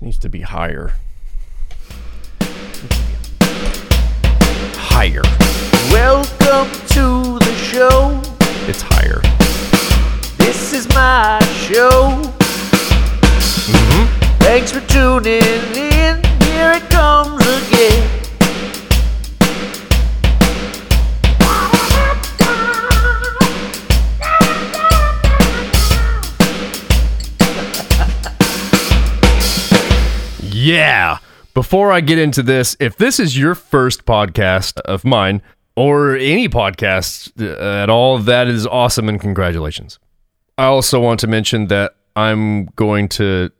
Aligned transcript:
This 0.00 0.06
needs 0.06 0.18
to 0.20 0.30
be 0.30 0.40
higher. 0.40 0.94
Higher. 4.74 5.20
Welcome 5.92 6.70
to 6.88 7.38
the 7.38 7.54
show. 7.70 8.18
It's 8.66 8.80
higher. 8.80 9.20
This 10.38 10.72
is 10.72 10.88
my 10.94 11.38
show. 11.68 12.16
Mhm. 13.68 14.08
Thanks 14.38 14.72
for 14.72 14.80
tuning 14.88 15.42
in. 15.76 16.24
Here 16.44 16.72
it 16.72 16.88
comes 16.88 17.46
again. 17.46 17.89
Yeah. 30.70 31.18
Before 31.52 31.90
I 31.90 32.00
get 32.00 32.20
into 32.20 32.44
this, 32.44 32.76
if 32.78 32.96
this 32.96 33.18
is 33.18 33.36
your 33.36 33.56
first 33.56 34.04
podcast 34.04 34.78
of 34.82 35.04
mine 35.04 35.42
or 35.74 36.14
any 36.14 36.48
podcast 36.48 37.32
uh, 37.42 37.82
at 37.82 37.90
all, 37.90 38.18
that 38.18 38.46
is 38.46 38.68
awesome 38.68 39.08
and 39.08 39.20
congratulations. 39.20 39.98
I 40.56 40.66
also 40.66 41.00
want 41.00 41.18
to 41.20 41.26
mention 41.26 41.66
that 41.66 41.96
I'm 42.14 42.66
going 42.76 43.08
to 43.08 43.50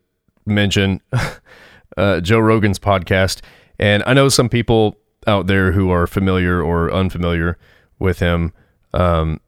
mention 0.47 1.01
uh, 1.97 2.21
Joe 2.21 2.39
Rogan's 2.39 2.79
podcast. 2.79 3.41
And 3.81 4.05
I 4.07 4.15
know 4.15 4.29
some 4.29 4.49
people 4.49 4.97
out 5.27 5.49
there 5.49 5.73
who 5.73 5.91
are 5.91 6.07
familiar 6.07 6.63
or 6.63 6.93
unfamiliar 6.93 7.59
with 7.99 8.21
him. 8.21 8.53
Um, 8.95 9.41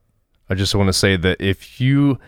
I 0.50 0.54
just 0.54 0.74
want 0.74 0.88
to 0.88 0.92
say 0.92 1.16
that 1.16 1.40
if 1.40 1.80
you 1.80 2.18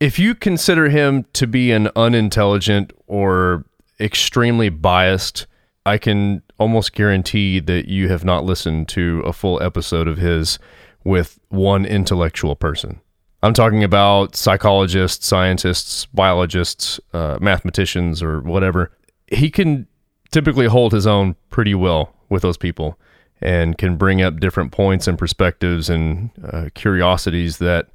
if 0.00 0.18
you 0.18 0.34
consider 0.34 0.88
him 0.88 1.24
to 1.34 1.46
be 1.46 1.70
an 1.70 1.88
unintelligent 1.94 2.92
or 3.06 3.64
extremely 4.00 4.68
biased, 4.68 5.46
I 5.84 5.98
can 5.98 6.42
almost 6.58 6.92
guarantee 6.92 7.60
that 7.60 7.88
you 7.88 8.08
have 8.08 8.24
not 8.24 8.44
listened 8.44 8.88
to 8.88 9.20
a 9.24 9.32
full 9.32 9.62
episode 9.62 10.08
of 10.08 10.18
his 10.18 10.58
with 11.04 11.38
one 11.48 11.86
intellectual 11.86 12.56
person. 12.56 13.00
I'm 13.42 13.54
talking 13.54 13.84
about 13.84 14.34
psychologists, 14.34 15.26
scientists, 15.26 16.06
biologists, 16.06 16.98
uh, 17.12 17.38
mathematicians, 17.40 18.22
or 18.22 18.40
whatever. 18.40 18.90
He 19.28 19.50
can 19.50 19.86
typically 20.32 20.66
hold 20.66 20.92
his 20.92 21.06
own 21.06 21.36
pretty 21.50 21.74
well 21.74 22.12
with 22.28 22.42
those 22.42 22.56
people 22.56 22.98
and 23.40 23.78
can 23.78 23.96
bring 23.96 24.22
up 24.22 24.40
different 24.40 24.72
points 24.72 25.06
and 25.06 25.18
perspectives 25.18 25.88
and 25.88 26.30
uh, 26.42 26.70
curiosities 26.74 27.58
that 27.58 27.88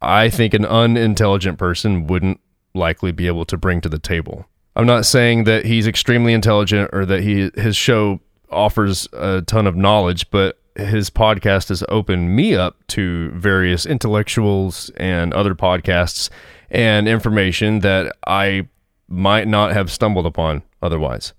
I 0.00 0.30
think 0.30 0.54
an 0.54 0.64
unintelligent 0.64 1.58
person 1.58 2.06
wouldn't 2.06 2.40
likely 2.74 3.12
be 3.12 3.26
able 3.26 3.44
to 3.44 3.56
bring 3.56 3.80
to 3.82 3.88
the 3.88 3.98
table. 3.98 4.46
I'm 4.74 4.86
not 4.86 5.04
saying 5.04 5.44
that 5.44 5.64
he's 5.64 5.86
extremely 5.86 6.32
intelligent 6.32 6.90
or 6.92 7.04
that 7.06 7.22
he 7.22 7.50
his 7.54 7.76
show 7.76 8.20
offers 8.50 9.08
a 9.12 9.42
ton 9.42 9.66
of 9.66 9.76
knowledge, 9.76 10.30
but 10.30 10.58
his 10.76 11.10
podcast 11.10 11.68
has 11.68 11.84
opened 11.88 12.34
me 12.34 12.54
up 12.54 12.76
to 12.88 13.30
various 13.30 13.84
intellectuals 13.84 14.90
and 14.96 15.34
other 15.34 15.54
podcasts 15.54 16.30
and 16.70 17.06
information 17.06 17.80
that 17.80 18.14
I 18.26 18.68
might 19.08 19.46
not 19.46 19.72
have 19.72 19.90
stumbled 19.90 20.24
upon 20.24 20.62
otherwise. 20.80 21.34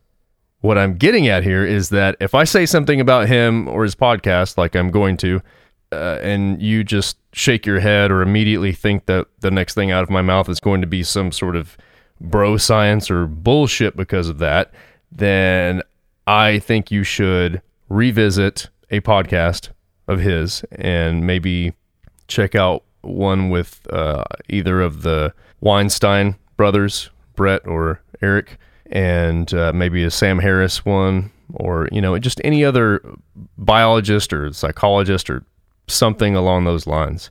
What 0.62 0.78
I'm 0.78 0.95
getting 0.95 1.28
at 1.28 1.44
here 1.44 1.66
is 1.66 1.90
that 1.90 2.16
if 2.20 2.36
I 2.36 2.44
say 2.44 2.66
something 2.66 3.02
about 3.02 3.28
him 3.28 3.68
or 3.68 3.84
his 3.84 3.95
podcast, 3.95 4.58
like 4.58 4.75
I'm 4.75 4.92
going 4.92 5.18
to, 5.18 5.42
uh, 5.92 6.20
and 6.22 6.62
you 6.62 6.84
just 6.84 7.18
shake 7.34 7.66
your 7.66 7.80
head 7.80 8.12
or 8.12 8.22
immediately 8.22 8.72
think 8.72 9.08
that 9.08 9.28
the 9.40 9.52
next 9.52 9.73
thing 9.73 9.92
out 9.92 10.03
of 10.03 10.09
my 10.09 10.22
mouth 10.22 10.47
is 10.47 10.59
going 10.59 10.81
to 10.81 10.88
be 10.88 11.03
some 11.03 11.31
sort 11.31 11.56
of 11.56 11.75
bro 12.22 12.57
science 12.57 13.09
or 13.12 13.28
bullshit 13.28 13.96
because 13.96 14.29
of 14.29 14.38
that, 14.40 14.72
then 15.12 15.81
I 16.28 16.59
think 16.59 16.91
you 16.91 17.03
should 17.03 17.62
revisit 17.90 18.69
a 18.90 19.01
podcast 19.01 19.69
of 20.07 20.19
his 20.19 20.63
and 20.72 21.25
maybe 21.25 21.73
check 22.28 22.56
out 22.56 22.84
one 23.02 23.50
with 23.50 23.85
uh, 23.91 24.23
either 24.50 24.81
of 24.81 25.02
the 25.02 25.34
Weinstein 25.62 26.35
brothers, 26.57 27.09
Brett 27.35 27.66
or 27.68 28.02
Eric, 28.22 28.57
and 28.88 29.53
uh, 29.53 29.73
maybe 29.73 30.03
a 30.03 30.12
Sam 30.12 30.40
Harris 30.40 30.85
one, 30.85 31.31
or 31.53 31.90
you 31.91 32.02
know, 32.02 32.18
just 32.19 32.40
any 32.44 32.63
other 32.63 33.02
biologist 33.57 34.31
or 34.34 34.52
psychologist 34.53 35.29
or 35.29 35.44
something 35.88 36.35
along 36.35 36.63
those 36.63 36.88
lines, 36.88 37.29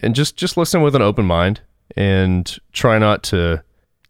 and 0.00 0.14
just 0.14 0.36
just 0.36 0.56
listen 0.56 0.82
with 0.82 0.94
an 0.96 1.02
open 1.02 1.24
mind 1.24 1.60
and 1.96 2.58
try 2.72 2.98
not 2.98 3.22
to 3.22 3.62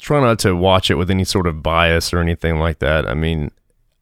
try 0.03 0.21
not 0.21 0.41
to 0.41 0.55
watch 0.55 0.91
it 0.91 0.97
with 0.97 1.11
any 1.11 1.25
sort 1.25 1.47
of 1.47 1.63
bias 1.63 2.13
or 2.13 2.19
anything 2.19 2.59
like 2.59 2.81
that. 2.81 3.09
I 3.09 3.15
mean, 3.15 3.53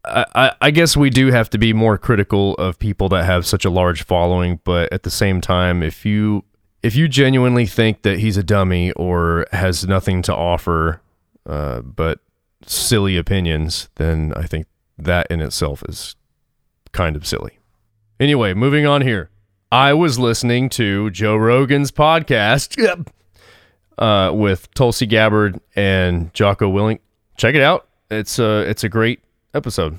I, 0.04 0.52
I 0.60 0.70
guess 0.70 0.96
we 0.96 1.10
do 1.10 1.30
have 1.30 1.50
to 1.50 1.58
be 1.58 1.74
more 1.74 1.98
critical 1.98 2.54
of 2.54 2.78
people 2.78 3.10
that 3.10 3.26
have 3.26 3.44
such 3.44 3.66
a 3.66 3.70
large 3.70 4.02
following, 4.04 4.60
but 4.64 4.90
at 4.92 5.02
the 5.02 5.10
same 5.10 5.42
time, 5.42 5.82
if 5.82 6.06
you 6.06 6.44
if 6.82 6.96
you 6.96 7.06
genuinely 7.06 7.66
think 7.66 8.00
that 8.02 8.18
he's 8.18 8.38
a 8.38 8.42
dummy 8.42 8.92
or 8.92 9.46
has 9.52 9.86
nothing 9.86 10.22
to 10.22 10.34
offer, 10.34 11.02
uh, 11.44 11.82
but 11.82 12.20
silly 12.64 13.18
opinions, 13.18 13.90
then 13.96 14.32
I 14.34 14.44
think 14.44 14.66
that 14.96 15.26
in 15.30 15.42
itself 15.42 15.82
is 15.86 16.16
kind 16.92 17.14
of 17.14 17.26
silly. 17.26 17.58
Anyway, 18.18 18.54
moving 18.54 18.86
on 18.86 19.02
here. 19.02 19.28
I 19.70 19.92
was 19.92 20.18
listening 20.18 20.70
to 20.70 21.10
Joe 21.10 21.36
Rogan's 21.36 21.92
podcast 21.92 23.04
uh, 24.00 24.32
with 24.34 24.72
Tulsi 24.74 25.06
Gabbard 25.06 25.60
and 25.76 26.32
Jocko 26.34 26.72
Willink. 26.72 27.00
Check 27.36 27.54
it 27.54 27.62
out. 27.62 27.86
It's 28.10 28.38
a 28.38 28.68
it's 28.68 28.82
a 28.82 28.88
great 28.88 29.20
episode. 29.54 29.98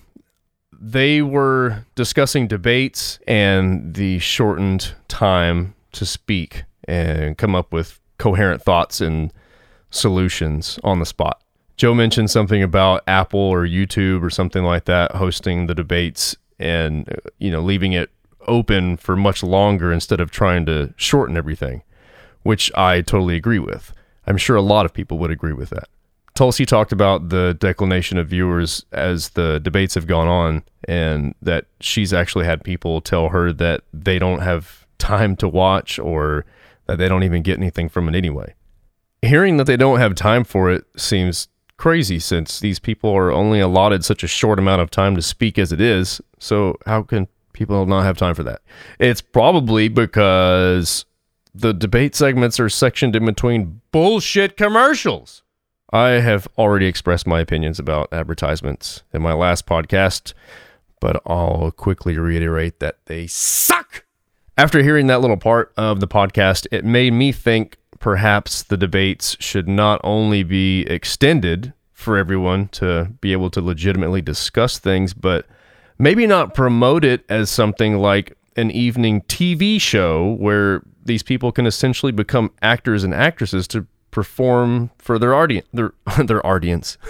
They 0.79 1.21
were 1.21 1.85
discussing 1.95 2.47
debates 2.47 3.19
and 3.27 3.93
the 3.93 4.19
shortened 4.19 4.93
time 5.07 5.75
to 5.93 6.05
speak 6.05 6.63
and 6.85 7.37
come 7.37 7.55
up 7.55 7.71
with 7.71 7.99
coherent 8.17 8.61
thoughts 8.61 8.99
and 8.99 9.31
solutions 9.91 10.79
on 10.83 10.99
the 10.99 11.05
spot. 11.05 11.41
Joe 11.77 11.93
mentioned 11.93 12.29
something 12.29 12.61
about 12.61 13.03
Apple 13.07 13.39
or 13.39 13.65
YouTube 13.65 14.23
or 14.23 14.29
something 14.29 14.63
like 14.63 14.85
that 14.85 15.11
hosting 15.13 15.67
the 15.67 15.75
debates 15.75 16.35
and 16.59 17.07
you 17.39 17.51
know 17.51 17.61
leaving 17.61 17.93
it 17.93 18.09
open 18.47 18.97
for 18.97 19.15
much 19.15 19.43
longer 19.43 19.91
instead 19.91 20.19
of 20.19 20.31
trying 20.31 20.65
to 20.65 20.93
shorten 20.97 21.37
everything, 21.37 21.83
which 22.43 22.71
I 22.75 23.01
totally 23.01 23.35
agree 23.35 23.59
with. 23.59 23.93
I'm 24.27 24.37
sure 24.37 24.55
a 24.55 24.61
lot 24.61 24.85
of 24.85 24.93
people 24.93 25.17
would 25.19 25.31
agree 25.31 25.53
with 25.53 25.69
that. 25.71 25.87
Tulsi 26.33 26.65
talked 26.65 26.91
about 26.91 27.29
the 27.29 27.55
declination 27.59 28.17
of 28.17 28.29
viewers 28.29 28.85
as 28.91 29.29
the 29.29 29.59
debates 29.59 29.95
have 29.95 30.07
gone 30.07 30.27
on, 30.27 30.63
and 30.87 31.35
that 31.41 31.65
she's 31.81 32.13
actually 32.13 32.45
had 32.45 32.63
people 32.63 33.01
tell 33.01 33.29
her 33.29 33.51
that 33.53 33.81
they 33.93 34.17
don't 34.17 34.39
have 34.39 34.87
time 34.97 35.35
to 35.37 35.47
watch 35.47 35.99
or 35.99 36.45
that 36.87 36.97
they 36.97 37.09
don't 37.09 37.23
even 37.23 37.41
get 37.41 37.57
anything 37.57 37.89
from 37.89 38.07
it 38.07 38.15
anyway. 38.15 38.53
Hearing 39.21 39.57
that 39.57 39.65
they 39.65 39.77
don't 39.77 39.99
have 39.99 40.15
time 40.15 40.43
for 40.43 40.71
it 40.71 40.85
seems 40.95 41.47
crazy 41.77 42.19
since 42.19 42.59
these 42.59 42.79
people 42.79 43.11
are 43.11 43.31
only 43.31 43.59
allotted 43.59 44.05
such 44.05 44.23
a 44.23 44.27
short 44.27 44.59
amount 44.59 44.81
of 44.81 44.89
time 44.89 45.15
to 45.15 45.21
speak 45.21 45.59
as 45.59 45.71
it 45.71 45.81
is. 45.81 46.21
So, 46.39 46.77
how 46.85 47.03
can 47.03 47.27
people 47.53 47.85
not 47.85 48.03
have 48.03 48.17
time 48.17 48.35
for 48.35 48.43
that? 48.43 48.61
It's 48.99 49.21
probably 49.21 49.89
because 49.89 51.05
the 51.53 51.73
debate 51.73 52.15
segments 52.15 52.59
are 52.59 52.69
sectioned 52.69 53.15
in 53.15 53.25
between 53.25 53.81
bullshit 53.91 54.57
commercials. 54.57 55.43
I 55.91 56.11
have 56.11 56.47
already 56.57 56.85
expressed 56.85 57.27
my 57.27 57.41
opinions 57.41 57.77
about 57.77 58.13
advertisements 58.13 59.03
in 59.13 59.21
my 59.21 59.33
last 59.33 59.65
podcast, 59.65 60.33
but 61.01 61.21
I'll 61.25 61.71
quickly 61.71 62.17
reiterate 62.17 62.79
that 62.79 62.97
they 63.05 63.27
suck. 63.27 64.05
After 64.57 64.81
hearing 64.81 65.07
that 65.07 65.19
little 65.21 65.37
part 65.37 65.73
of 65.75 65.99
the 65.99 66.07
podcast, 66.07 66.67
it 66.71 66.85
made 66.85 67.11
me 67.11 67.31
think 67.31 67.77
perhaps 67.99 68.63
the 68.63 68.77
debates 68.77 69.35
should 69.39 69.67
not 69.67 69.99
only 70.03 70.43
be 70.43 70.81
extended 70.83 71.73
for 71.91 72.17
everyone 72.17 72.67
to 72.69 73.11
be 73.19 73.33
able 73.33 73.49
to 73.51 73.61
legitimately 73.61 74.21
discuss 74.21 74.79
things, 74.79 75.13
but 75.13 75.45
maybe 75.99 76.25
not 76.25 76.53
promote 76.53 77.03
it 77.03 77.23
as 77.29 77.49
something 77.49 77.97
like 77.97 78.37
an 78.55 78.71
evening 78.71 79.21
TV 79.23 79.79
show 79.79 80.33
where 80.33 80.81
these 81.03 81.23
people 81.23 81.51
can 81.51 81.65
essentially 81.65 82.11
become 82.11 82.51
actors 82.61 83.03
and 83.03 83.13
actresses 83.13 83.67
to 83.69 83.85
perform 84.11 84.91
for 84.97 85.17
their 85.17 85.33
audience 85.33 85.65
their 85.73 85.93
their 86.25 86.45
audience. 86.45 86.97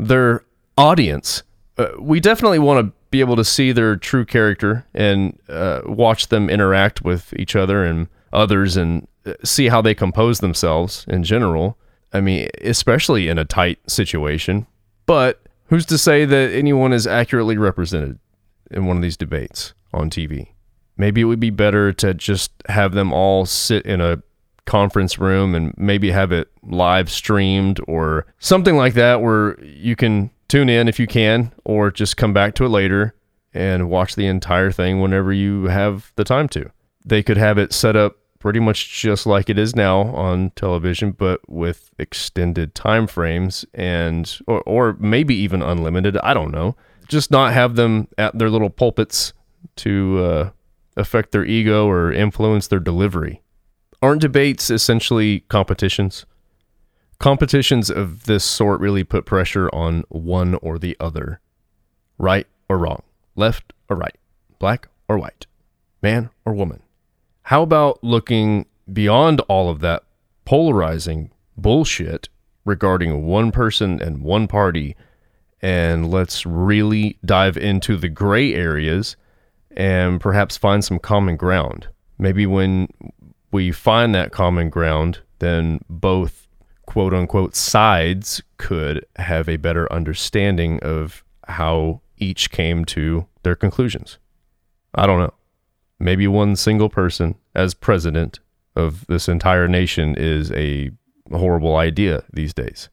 Their 0.00 0.44
audience. 0.76 1.42
Uh, 1.76 1.88
we 1.98 2.20
definitely 2.20 2.60
want 2.60 2.86
to 2.86 2.92
be 3.10 3.18
able 3.18 3.34
to 3.34 3.44
see 3.44 3.72
their 3.72 3.96
true 3.96 4.24
character 4.24 4.86
and 4.94 5.36
uh, 5.48 5.80
watch 5.86 6.28
them 6.28 6.48
interact 6.48 7.02
with 7.02 7.34
each 7.34 7.56
other 7.56 7.82
and 7.82 8.06
others 8.32 8.76
and 8.76 9.08
uh, 9.26 9.32
see 9.42 9.66
how 9.66 9.82
they 9.82 9.96
compose 9.96 10.38
themselves 10.38 11.04
in 11.08 11.24
general. 11.24 11.76
I 12.12 12.20
mean 12.20 12.48
especially 12.62 13.26
in 13.26 13.38
a 13.38 13.44
tight 13.44 13.80
situation. 13.90 14.68
But 15.04 15.42
who's 15.66 15.86
to 15.86 15.98
say 15.98 16.24
that 16.24 16.52
anyone 16.52 16.92
is 16.92 17.08
accurately 17.08 17.58
represented 17.58 18.20
in 18.70 18.86
one 18.86 18.96
of 18.96 19.02
these 19.02 19.16
debates 19.16 19.74
on 19.92 20.10
tv 20.10 20.48
maybe 20.96 21.20
it 21.20 21.24
would 21.24 21.40
be 21.40 21.50
better 21.50 21.92
to 21.92 22.12
just 22.12 22.50
have 22.68 22.92
them 22.92 23.12
all 23.12 23.46
sit 23.46 23.86
in 23.86 24.00
a 24.00 24.22
conference 24.66 25.18
room 25.18 25.54
and 25.54 25.72
maybe 25.78 26.10
have 26.10 26.30
it 26.30 26.50
live 26.62 27.10
streamed 27.10 27.80
or 27.88 28.26
something 28.38 28.76
like 28.76 28.92
that 28.92 29.22
where 29.22 29.58
you 29.64 29.96
can 29.96 30.30
tune 30.48 30.68
in 30.68 30.88
if 30.88 30.98
you 30.98 31.06
can 31.06 31.50
or 31.64 31.90
just 31.90 32.18
come 32.18 32.34
back 32.34 32.54
to 32.54 32.66
it 32.66 32.68
later 32.68 33.14
and 33.54 33.88
watch 33.88 34.14
the 34.14 34.26
entire 34.26 34.70
thing 34.70 35.00
whenever 35.00 35.32
you 35.32 35.64
have 35.64 36.12
the 36.16 36.24
time 36.24 36.48
to. 36.48 36.70
They 37.02 37.22
could 37.22 37.38
have 37.38 37.56
it 37.56 37.72
set 37.72 37.96
up 37.96 38.16
pretty 38.40 38.60
much 38.60 39.00
just 39.00 39.26
like 39.26 39.48
it 39.48 39.58
is 39.58 39.74
now 39.74 40.02
on 40.14 40.50
television 40.50 41.12
but 41.12 41.40
with 41.48 41.90
extended 41.98 42.74
time 42.74 43.06
frames 43.06 43.64
and 43.72 44.38
or, 44.46 44.60
or 44.62 44.96
maybe 45.00 45.34
even 45.34 45.62
unlimited, 45.62 46.18
I 46.18 46.34
don't 46.34 46.52
know. 46.52 46.76
Just 47.08 47.30
not 47.30 47.54
have 47.54 47.76
them 47.76 48.08
at 48.18 48.38
their 48.38 48.50
little 48.50 48.68
pulpits 48.68 49.32
to 49.78 50.24
uh, 50.24 50.50
affect 50.96 51.32
their 51.32 51.44
ego 51.44 51.88
or 51.88 52.12
influence 52.12 52.66
their 52.66 52.80
delivery. 52.80 53.42
Aren't 54.00 54.20
debates 54.20 54.70
essentially 54.70 55.40
competitions? 55.48 56.26
Competitions 57.18 57.90
of 57.90 58.24
this 58.24 58.44
sort 58.44 58.80
really 58.80 59.02
put 59.02 59.26
pressure 59.26 59.68
on 59.72 60.04
one 60.08 60.54
or 60.56 60.78
the 60.78 60.96
other. 61.00 61.40
Right 62.16 62.46
or 62.68 62.78
wrong, 62.78 63.02
left 63.34 63.72
or 63.88 63.96
right, 63.96 64.16
black 64.58 64.88
or 65.08 65.18
white, 65.18 65.46
man 66.02 66.30
or 66.44 66.52
woman. 66.52 66.82
How 67.42 67.62
about 67.62 68.02
looking 68.04 68.66
beyond 68.92 69.40
all 69.42 69.70
of 69.70 69.80
that 69.80 70.04
polarizing 70.44 71.30
bullshit 71.56 72.28
regarding 72.64 73.26
one 73.26 73.50
person 73.50 74.00
and 74.00 74.22
one 74.22 74.46
party 74.46 74.94
and 75.60 76.10
let's 76.10 76.46
really 76.46 77.18
dive 77.24 77.56
into 77.56 77.96
the 77.96 78.08
gray 78.08 78.54
areas 78.54 79.16
and 79.78 80.20
perhaps 80.20 80.56
find 80.56 80.84
some 80.84 80.98
common 80.98 81.36
ground. 81.36 81.86
Maybe 82.18 82.44
when 82.46 82.88
we 83.52 83.70
find 83.70 84.14
that 84.14 84.32
common 84.32 84.68
ground, 84.68 85.20
then 85.38 85.80
both 85.88 86.48
quote 86.84 87.14
unquote 87.14 87.54
sides 87.54 88.42
could 88.56 89.06
have 89.16 89.48
a 89.48 89.56
better 89.56 89.90
understanding 89.92 90.80
of 90.80 91.22
how 91.46 92.00
each 92.18 92.50
came 92.50 92.84
to 92.86 93.26
their 93.44 93.54
conclusions. 93.54 94.18
I 94.94 95.06
don't 95.06 95.20
know. 95.20 95.34
Maybe 96.00 96.26
one 96.26 96.56
single 96.56 96.88
person 96.88 97.36
as 97.54 97.72
president 97.72 98.40
of 98.74 99.06
this 99.06 99.28
entire 99.28 99.68
nation 99.68 100.16
is 100.16 100.50
a 100.52 100.90
horrible 101.30 101.76
idea 101.76 102.24
these 102.32 102.52
days. 102.52 102.88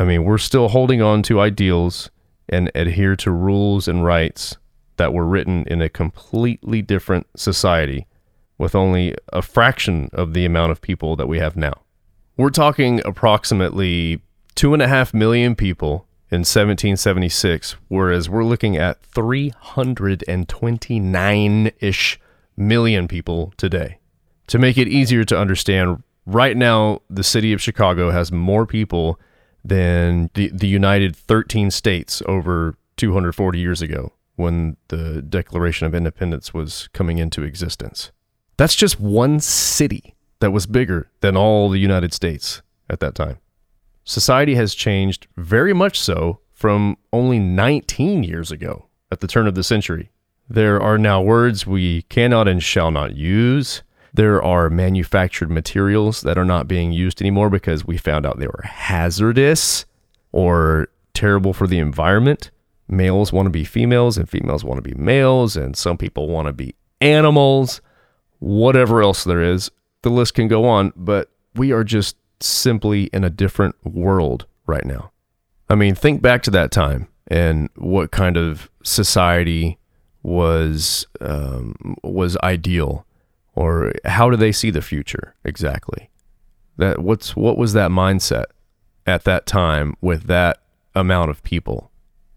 I 0.00 0.04
mean, 0.04 0.24
we're 0.24 0.38
still 0.38 0.68
holding 0.68 1.00
on 1.00 1.22
to 1.24 1.40
ideals 1.40 2.10
and 2.48 2.70
adhere 2.74 3.14
to 3.16 3.30
rules 3.30 3.86
and 3.86 4.04
rights 4.04 4.56
that 4.96 5.12
were 5.12 5.26
written 5.26 5.64
in 5.66 5.82
a 5.82 5.88
completely 5.88 6.82
different 6.82 7.26
society 7.36 8.06
with 8.58 8.74
only 8.74 9.14
a 9.32 9.40
fraction 9.42 10.10
of 10.12 10.34
the 10.34 10.44
amount 10.44 10.72
of 10.72 10.80
people 10.80 11.14
that 11.16 11.26
we 11.26 11.38
have 11.38 11.56
now. 11.56 11.72
We're 12.36 12.50
talking 12.50 13.00
approximately 13.04 14.20
two 14.54 14.72
and 14.72 14.82
a 14.82 14.86
half 14.88 15.12
million 15.14 15.56
people 15.56 16.06
in 16.30 16.40
1776, 16.40 17.76
whereas 17.88 18.28
we're 18.28 18.44
looking 18.44 18.76
at 18.76 19.02
329 19.06 21.70
ish 21.80 22.20
million 22.56 23.08
people 23.08 23.52
today. 23.56 23.98
To 24.48 24.58
make 24.58 24.76
it 24.78 24.88
easier 24.88 25.24
to 25.24 25.38
understand, 25.38 26.02
right 26.26 26.56
now, 26.56 27.02
the 27.08 27.24
city 27.24 27.52
of 27.52 27.62
Chicago 27.62 28.10
has 28.10 28.32
more 28.32 28.66
people 28.66 29.20
than 29.64 30.30
the, 30.34 30.50
the 30.52 30.68
United 30.68 31.16
13 31.16 31.70
states 31.70 32.22
over 32.26 32.76
240 32.96 33.58
years 33.58 33.82
ago 33.82 34.12
when 34.36 34.76
the 34.88 35.22
Declaration 35.22 35.86
of 35.86 35.94
Independence 35.94 36.52
was 36.52 36.88
coming 36.92 37.18
into 37.18 37.42
existence. 37.42 38.10
That's 38.56 38.74
just 38.74 39.00
one 39.00 39.40
city 39.40 40.14
that 40.40 40.52
was 40.52 40.66
bigger 40.66 41.10
than 41.20 41.36
all 41.36 41.68
the 41.68 41.78
United 41.78 42.12
States 42.12 42.62
at 42.88 43.00
that 43.00 43.14
time. 43.14 43.38
Society 44.04 44.54
has 44.54 44.74
changed 44.74 45.26
very 45.36 45.72
much 45.72 45.98
so 45.98 46.40
from 46.52 46.96
only 47.12 47.38
19 47.38 48.22
years 48.22 48.52
ago 48.52 48.86
at 49.10 49.20
the 49.20 49.26
turn 49.26 49.46
of 49.46 49.54
the 49.54 49.64
century. 49.64 50.10
There 50.48 50.80
are 50.80 50.98
now 50.98 51.22
words 51.22 51.66
we 51.66 52.02
cannot 52.02 52.46
and 52.48 52.62
shall 52.62 52.90
not 52.90 53.16
use. 53.16 53.82
There 54.12 54.42
are 54.42 54.68
manufactured 54.68 55.50
materials 55.50 56.20
that 56.20 56.36
are 56.36 56.44
not 56.44 56.68
being 56.68 56.92
used 56.92 57.20
anymore 57.20 57.48
because 57.48 57.86
we 57.86 57.96
found 57.96 58.26
out 58.26 58.38
they 58.38 58.46
were 58.46 58.64
hazardous 58.64 59.86
or 60.32 60.88
terrible 61.14 61.52
for 61.52 61.66
the 61.66 61.78
environment 61.78 62.50
males 62.88 63.32
want 63.32 63.46
to 63.46 63.50
be 63.50 63.64
females 63.64 64.18
and 64.18 64.28
females 64.28 64.64
want 64.64 64.82
to 64.82 64.82
be 64.82 64.94
males 64.94 65.56
and 65.56 65.76
some 65.76 65.96
people 65.96 66.28
want 66.28 66.46
to 66.46 66.52
be 66.52 66.74
animals 67.00 67.80
whatever 68.40 69.02
else 69.02 69.24
there 69.24 69.42
is 69.42 69.70
the 70.02 70.10
list 70.10 70.34
can 70.34 70.48
go 70.48 70.64
on 70.66 70.92
but 70.96 71.30
we 71.54 71.72
are 71.72 71.84
just 71.84 72.16
simply 72.40 73.04
in 73.04 73.24
a 73.24 73.30
different 73.30 73.74
world 73.84 74.46
right 74.66 74.84
now. 74.84 75.10
I 75.68 75.74
mean 75.74 75.94
think 75.94 76.22
back 76.22 76.42
to 76.44 76.50
that 76.52 76.70
time 76.70 77.08
and 77.28 77.70
what 77.76 78.10
kind 78.10 78.36
of 78.36 78.70
society 78.82 79.78
was 80.22 81.06
um, 81.20 81.96
was 82.02 82.36
ideal 82.42 83.06
or 83.54 83.92
how 84.04 84.30
do 84.30 84.36
they 84.36 84.52
see 84.52 84.70
the 84.70 84.82
future 84.82 85.34
exactly? 85.44 86.10
That 86.76 87.00
what's 87.00 87.36
what 87.36 87.56
was 87.56 87.72
that 87.72 87.90
mindset 87.90 88.46
at 89.06 89.24
that 89.24 89.46
time 89.46 89.94
with 90.00 90.24
that 90.24 90.58
amount 90.94 91.30
of 91.30 91.42
people 91.42 91.90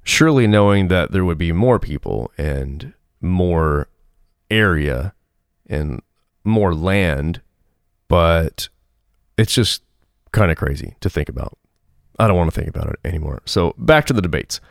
surely 0.07 0.47
knowing 0.47 0.87
that 0.87 1.11
there 1.11 1.25
would 1.25 1.37
be 1.37 1.51
more 1.51 1.79
people 1.79 2.31
and 2.37 2.93
more 3.19 3.89
area 4.49 5.13
and 5.69 6.01
more 6.45 6.73
land, 6.73 7.41
but 8.07 8.69
it's 9.37 9.53
just 9.53 9.83
kind 10.31 10.49
of 10.49 10.57
crazy 10.57 10.95
to 11.01 11.09
think 11.09 11.27
about. 11.27 11.57
I 12.17 12.25
don't 12.25 12.37
want 12.37 12.51
to 12.51 12.57
think 12.57 12.73
about 12.73 12.87
it 12.87 12.99
anymore. 13.03 13.41
So 13.45 13.75
back 13.77 14.05
to 14.05 14.13
the 14.13 14.21
debates. 14.21 14.61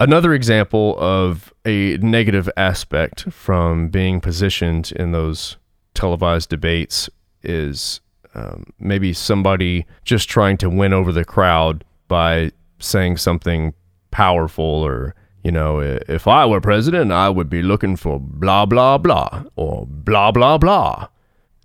Another 0.00 0.32
example 0.32 0.98
of 0.98 1.52
a 1.66 1.98
negative 1.98 2.48
aspect 2.56 3.30
from 3.30 3.88
being 3.88 4.22
positioned 4.22 4.90
in 4.92 5.12
those 5.12 5.58
televised 5.92 6.48
debates 6.48 7.10
is 7.42 8.00
um, 8.34 8.72
maybe 8.78 9.12
somebody 9.12 9.84
just 10.02 10.30
trying 10.30 10.56
to 10.56 10.70
win 10.70 10.94
over 10.94 11.12
the 11.12 11.26
crowd 11.26 11.84
by 12.08 12.52
saying 12.78 13.18
something 13.18 13.74
powerful 14.12 14.64
or 14.64 15.14
you 15.42 15.50
know 15.50 15.80
if 15.80 16.28
i 16.28 16.46
were 16.46 16.60
president 16.60 17.10
i 17.10 17.28
would 17.28 17.50
be 17.50 17.62
looking 17.62 17.96
for 17.96 18.20
blah 18.20 18.64
blah 18.64 18.96
blah 18.98 19.42
or 19.56 19.86
blah 19.86 20.30
blah 20.30 20.58
blah. 20.58 21.08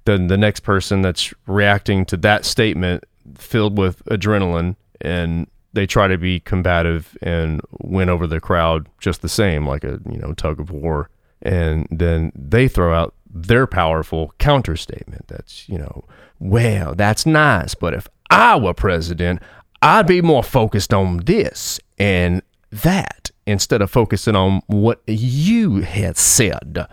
Then 0.06 0.27
the 0.27 0.38
next 0.38 0.62
person 0.62 1.01
that's 1.01 1.34
reacting 1.48 2.06
to 2.06 2.18
that 2.18 2.46
statement 2.46 3.04
filled 3.36 3.77
with 3.77 4.04
adrenaline 4.06 4.77
and 5.01 5.48
they 5.74 5.86
try 5.86 6.08
to 6.08 6.18
be 6.18 6.39
combative 6.39 7.18
and 7.22 7.60
win 7.82 8.08
over 8.10 8.25
the 8.25 8.39
crowd 8.39 8.88
just 9.00 9.22
the 9.22 9.30
same 9.30 9.68
like 9.68 9.84
a 9.84 10.00
you 10.10 10.18
know 10.18 10.34
tug 10.34 10.60
of 10.60 10.72
war. 10.72 11.10
And 11.42 11.88
then 11.92 12.32
they 12.34 12.68
throw 12.68 12.94
out 12.94 13.13
their 13.30 13.68
powerful 13.68 14.34
counter 14.39 14.75
statement 14.75 15.27
that's 15.27 15.68
you 15.70 15.77
know 15.77 16.04
well 16.39 16.96
that's 16.96 17.25
nice 17.25 17.75
but 17.75 17.94
if 17.94 18.08
i 18.30 18.56
were 18.56 18.74
president 18.74 19.42
I'd 19.82 20.08
be 20.08 20.22
more 20.22 20.44
focused 20.44 20.94
on 20.94 21.18
this 21.18 21.80
and 21.98 22.42
that 22.72 23.32
instead 23.46 23.82
of 23.82 23.89
focusing 23.89 24.36
on 24.36 24.62
what 24.68 25.01
you 25.08 25.82
had 25.82 26.18
said. 26.18 26.88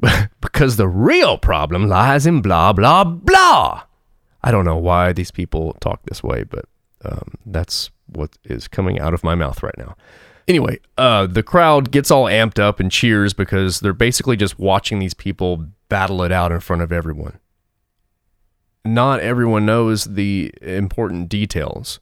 because 0.40 0.76
the 0.76 0.88
real 0.88 1.38
problem 1.38 1.88
lies 1.88 2.26
in 2.26 2.42
blah, 2.42 2.72
blah, 2.72 3.04
blah. 3.04 3.82
I 4.42 4.50
don't 4.50 4.64
know 4.64 4.76
why 4.76 5.12
these 5.12 5.30
people 5.30 5.74
talk 5.80 6.02
this 6.04 6.22
way, 6.22 6.44
but 6.44 6.66
um, 7.04 7.34
that's 7.46 7.90
what 8.06 8.36
is 8.44 8.68
coming 8.68 8.98
out 8.98 9.14
of 9.14 9.24
my 9.24 9.34
mouth 9.34 9.62
right 9.62 9.76
now. 9.78 9.96
Anyway, 10.46 10.78
uh, 10.98 11.26
the 11.26 11.42
crowd 11.42 11.90
gets 11.90 12.10
all 12.10 12.24
amped 12.24 12.58
up 12.58 12.78
and 12.78 12.90
cheers 12.90 13.32
because 13.32 13.80
they're 13.80 13.94
basically 13.94 14.36
just 14.36 14.58
watching 14.58 14.98
these 14.98 15.14
people 15.14 15.66
battle 15.88 16.22
it 16.22 16.32
out 16.32 16.52
in 16.52 16.60
front 16.60 16.82
of 16.82 16.92
everyone. 16.92 17.38
Not 18.84 19.20
everyone 19.20 19.64
knows 19.64 20.04
the 20.04 20.52
important 20.60 21.30
details 21.30 22.00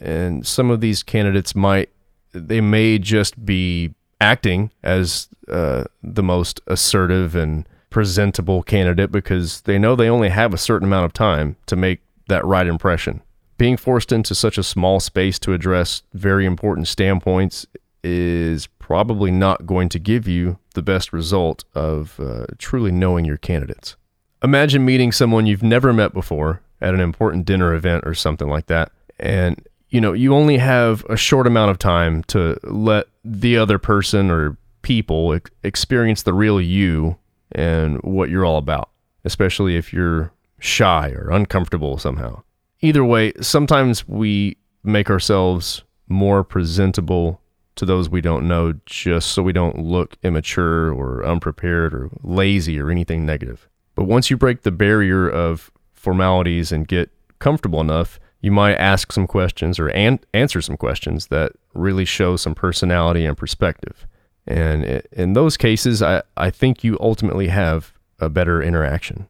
and 0.00 0.46
some 0.46 0.70
of 0.70 0.80
these 0.80 1.02
candidates 1.02 1.54
might 1.54 1.90
they 2.32 2.60
may 2.60 2.98
just 2.98 3.44
be 3.44 3.94
acting 4.20 4.70
as 4.82 5.28
uh, 5.48 5.84
the 6.02 6.22
most 6.22 6.60
assertive 6.66 7.34
and 7.34 7.66
presentable 7.90 8.62
candidate 8.62 9.10
because 9.10 9.62
they 9.62 9.78
know 9.78 9.96
they 9.96 10.10
only 10.10 10.28
have 10.28 10.52
a 10.52 10.58
certain 10.58 10.86
amount 10.86 11.06
of 11.06 11.12
time 11.12 11.56
to 11.66 11.76
make 11.76 12.00
that 12.28 12.44
right 12.44 12.66
impression. 12.66 13.22
Being 13.56 13.76
forced 13.76 14.12
into 14.12 14.34
such 14.34 14.58
a 14.58 14.62
small 14.62 15.00
space 15.00 15.38
to 15.40 15.52
address 15.52 16.02
very 16.12 16.46
important 16.46 16.86
standpoints 16.86 17.66
is 18.04 18.66
probably 18.78 19.30
not 19.30 19.66
going 19.66 19.88
to 19.88 19.98
give 19.98 20.28
you 20.28 20.58
the 20.74 20.82
best 20.82 21.12
result 21.12 21.64
of 21.74 22.20
uh, 22.20 22.46
truly 22.58 22.92
knowing 22.92 23.24
your 23.24 23.36
candidates. 23.36 23.96
Imagine 24.42 24.84
meeting 24.84 25.10
someone 25.10 25.46
you've 25.46 25.62
never 25.62 25.92
met 25.92 26.12
before 26.12 26.60
at 26.80 26.94
an 26.94 27.00
important 27.00 27.44
dinner 27.44 27.74
event 27.74 28.06
or 28.06 28.14
something 28.14 28.48
like 28.48 28.66
that, 28.66 28.92
and 29.18 29.66
you 29.90 30.00
know, 30.00 30.12
you 30.12 30.34
only 30.34 30.58
have 30.58 31.04
a 31.08 31.16
short 31.16 31.46
amount 31.46 31.70
of 31.70 31.78
time 31.78 32.22
to 32.24 32.58
let 32.64 33.06
the 33.24 33.56
other 33.56 33.78
person 33.78 34.30
or 34.30 34.56
people 34.82 35.34
ex- 35.34 35.50
experience 35.62 36.22
the 36.22 36.34
real 36.34 36.60
you 36.60 37.16
and 37.52 38.00
what 38.02 38.28
you're 38.28 38.44
all 38.44 38.58
about, 38.58 38.90
especially 39.24 39.76
if 39.76 39.92
you're 39.92 40.32
shy 40.58 41.10
or 41.10 41.30
uncomfortable 41.30 41.98
somehow. 41.98 42.42
Either 42.80 43.04
way, 43.04 43.32
sometimes 43.40 44.06
we 44.06 44.56
make 44.84 45.10
ourselves 45.10 45.82
more 46.08 46.44
presentable 46.44 47.40
to 47.76 47.84
those 47.84 48.08
we 48.08 48.20
don't 48.20 48.46
know 48.46 48.74
just 48.86 49.30
so 49.30 49.42
we 49.42 49.52
don't 49.52 49.78
look 49.78 50.16
immature 50.22 50.92
or 50.92 51.24
unprepared 51.24 51.94
or 51.94 52.10
lazy 52.22 52.80
or 52.80 52.90
anything 52.90 53.24
negative. 53.24 53.68
But 53.94 54.04
once 54.04 54.30
you 54.30 54.36
break 54.36 54.62
the 54.62 54.72
barrier 54.72 55.28
of 55.28 55.70
formalities 55.94 56.72
and 56.72 56.88
get 56.88 57.10
comfortable 57.38 57.80
enough, 57.80 58.18
you 58.40 58.50
might 58.50 58.74
ask 58.74 59.12
some 59.12 59.26
questions 59.26 59.78
or 59.78 59.88
an- 59.88 60.20
answer 60.32 60.60
some 60.60 60.76
questions 60.76 61.26
that 61.28 61.52
really 61.74 62.04
show 62.04 62.36
some 62.36 62.54
personality 62.54 63.24
and 63.24 63.36
perspective. 63.36 64.06
And 64.46 65.02
in 65.12 65.34
those 65.34 65.56
cases, 65.56 66.02
I, 66.02 66.22
I 66.36 66.50
think 66.50 66.82
you 66.82 66.96
ultimately 67.00 67.48
have 67.48 67.92
a 68.18 68.28
better 68.28 68.62
interaction. 68.62 69.28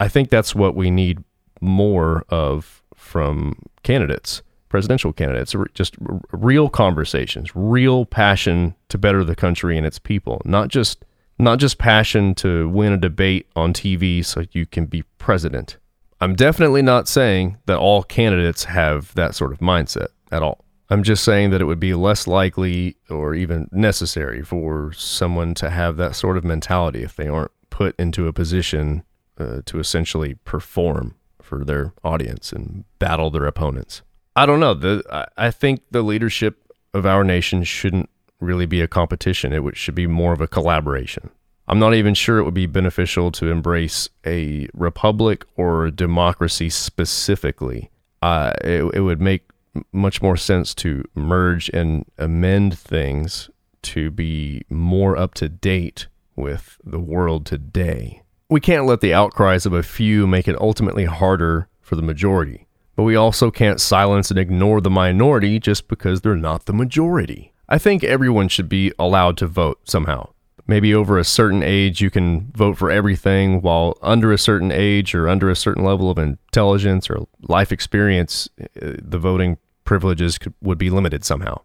I 0.00 0.08
think 0.08 0.30
that's 0.30 0.54
what 0.54 0.74
we 0.74 0.90
need 0.90 1.22
more 1.60 2.24
of 2.28 2.82
from 2.94 3.60
candidates, 3.82 4.42
presidential 4.68 5.12
candidates, 5.12 5.54
just 5.74 5.96
real 6.32 6.68
conversations, 6.68 7.54
real 7.54 8.06
passion 8.06 8.74
to 8.88 8.98
better 8.98 9.22
the 9.24 9.36
country 9.36 9.76
and 9.76 9.86
its 9.86 9.98
people, 9.98 10.40
not 10.44 10.68
just 10.68 11.04
not 11.38 11.58
just 11.58 11.78
passion 11.78 12.34
to 12.36 12.68
win 12.68 12.92
a 12.92 12.96
debate 12.96 13.48
on 13.56 13.72
TV 13.72 14.24
so 14.24 14.44
you 14.52 14.66
can 14.66 14.86
be 14.86 15.02
president. 15.18 15.78
I'm 16.24 16.34
definitely 16.34 16.80
not 16.80 17.06
saying 17.06 17.58
that 17.66 17.76
all 17.76 18.02
candidates 18.02 18.64
have 18.64 19.14
that 19.14 19.34
sort 19.34 19.52
of 19.52 19.58
mindset 19.58 20.06
at 20.32 20.42
all. 20.42 20.64
I'm 20.88 21.02
just 21.02 21.22
saying 21.22 21.50
that 21.50 21.60
it 21.60 21.66
would 21.66 21.78
be 21.78 21.92
less 21.92 22.26
likely 22.26 22.96
or 23.10 23.34
even 23.34 23.68
necessary 23.72 24.42
for 24.42 24.90
someone 24.94 25.52
to 25.56 25.68
have 25.68 25.98
that 25.98 26.16
sort 26.16 26.38
of 26.38 26.44
mentality 26.44 27.02
if 27.02 27.14
they 27.14 27.28
aren't 27.28 27.50
put 27.68 27.94
into 27.98 28.26
a 28.26 28.32
position 28.32 29.02
uh, 29.36 29.60
to 29.66 29.78
essentially 29.78 30.36
perform 30.46 31.14
for 31.42 31.62
their 31.62 31.92
audience 32.02 32.54
and 32.54 32.84
battle 32.98 33.30
their 33.30 33.44
opponents. 33.44 34.00
I 34.34 34.46
don't 34.46 34.60
know. 34.60 34.72
The, 34.72 35.28
I 35.36 35.50
think 35.50 35.82
the 35.90 36.00
leadership 36.00 36.72
of 36.94 37.04
our 37.04 37.22
nation 37.22 37.64
shouldn't 37.64 38.08
really 38.40 38.64
be 38.64 38.80
a 38.80 38.88
competition. 38.88 39.52
It 39.52 39.76
should 39.76 39.94
be 39.94 40.06
more 40.06 40.32
of 40.32 40.40
a 40.40 40.48
collaboration. 40.48 41.28
I'm 41.66 41.78
not 41.78 41.94
even 41.94 42.14
sure 42.14 42.38
it 42.38 42.44
would 42.44 42.54
be 42.54 42.66
beneficial 42.66 43.32
to 43.32 43.50
embrace 43.50 44.08
a 44.26 44.68
republic 44.74 45.44
or 45.56 45.86
a 45.86 45.90
democracy 45.90 46.68
specifically. 46.68 47.90
Uh, 48.20 48.52
it, 48.62 48.84
it 48.94 49.00
would 49.00 49.20
make 49.20 49.48
much 49.92 50.22
more 50.22 50.36
sense 50.36 50.74
to 50.74 51.04
merge 51.14 51.68
and 51.70 52.04
amend 52.18 52.78
things 52.78 53.50
to 53.82 54.10
be 54.10 54.62
more 54.68 55.16
up 55.16 55.34
to 55.34 55.48
date 55.48 56.06
with 56.36 56.78
the 56.84 57.00
world 57.00 57.46
today. 57.46 58.22
We 58.48 58.60
can't 58.60 58.86
let 58.86 59.00
the 59.00 59.14
outcries 59.14 59.66
of 59.66 59.72
a 59.72 59.82
few 59.82 60.26
make 60.26 60.48
it 60.48 60.60
ultimately 60.60 61.06
harder 61.06 61.68
for 61.80 61.96
the 61.96 62.02
majority, 62.02 62.66
but 62.94 63.04
we 63.04 63.16
also 63.16 63.50
can't 63.50 63.80
silence 63.80 64.30
and 64.30 64.38
ignore 64.38 64.80
the 64.80 64.90
minority 64.90 65.58
just 65.58 65.88
because 65.88 66.20
they're 66.20 66.36
not 66.36 66.66
the 66.66 66.72
majority. 66.72 67.52
I 67.68 67.78
think 67.78 68.04
everyone 68.04 68.48
should 68.48 68.68
be 68.68 68.92
allowed 68.98 69.38
to 69.38 69.46
vote 69.46 69.80
somehow. 69.84 70.33
Maybe 70.66 70.94
over 70.94 71.18
a 71.18 71.24
certain 71.24 71.62
age, 71.62 72.00
you 72.00 72.10
can 72.10 72.50
vote 72.52 72.78
for 72.78 72.90
everything, 72.90 73.60
while 73.60 73.98
under 74.00 74.32
a 74.32 74.38
certain 74.38 74.72
age 74.72 75.14
or 75.14 75.28
under 75.28 75.50
a 75.50 75.56
certain 75.56 75.84
level 75.84 76.10
of 76.10 76.16
intelligence 76.18 77.10
or 77.10 77.26
life 77.42 77.70
experience, 77.70 78.48
uh, 78.60 78.94
the 79.02 79.18
voting 79.18 79.58
privileges 79.84 80.38
could, 80.38 80.54
would 80.62 80.78
be 80.78 80.88
limited 80.88 81.24
somehow. 81.24 81.60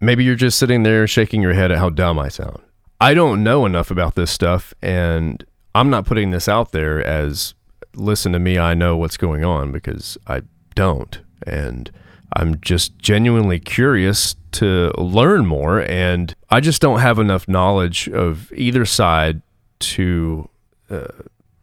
Maybe 0.00 0.22
you're 0.22 0.36
just 0.36 0.58
sitting 0.58 0.84
there 0.84 1.08
shaking 1.08 1.42
your 1.42 1.54
head 1.54 1.72
at 1.72 1.78
how 1.78 1.90
dumb 1.90 2.18
I 2.18 2.28
sound. 2.28 2.60
I 3.00 3.14
don't 3.14 3.42
know 3.42 3.66
enough 3.66 3.90
about 3.90 4.14
this 4.14 4.30
stuff, 4.30 4.72
and 4.80 5.44
I'm 5.74 5.90
not 5.90 6.06
putting 6.06 6.30
this 6.30 6.48
out 6.48 6.70
there 6.70 7.04
as 7.04 7.54
listen 7.96 8.32
to 8.32 8.38
me, 8.38 8.58
I 8.58 8.74
know 8.74 8.96
what's 8.96 9.16
going 9.16 9.44
on 9.44 9.72
because 9.72 10.16
I 10.26 10.42
don't. 10.74 11.18
And 11.46 11.90
I'm 12.34 12.60
just 12.60 12.98
genuinely 12.98 13.58
curious 13.58 14.36
to 14.52 14.92
learn 14.98 15.46
more. 15.46 15.80
And 15.80 16.34
I 16.50 16.60
just 16.60 16.80
don't 16.80 17.00
have 17.00 17.18
enough 17.18 17.48
knowledge 17.48 18.08
of 18.08 18.52
either 18.52 18.84
side 18.84 19.42
to 19.78 20.48
uh, 20.88 21.08